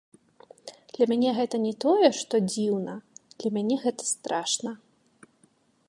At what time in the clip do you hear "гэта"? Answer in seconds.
1.39-1.59, 3.85-4.01